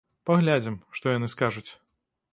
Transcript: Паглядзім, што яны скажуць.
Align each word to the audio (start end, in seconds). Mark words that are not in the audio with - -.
Паглядзім, 0.29 0.79
што 1.01 1.15
яны 1.17 1.31
скажуць. 1.35 1.69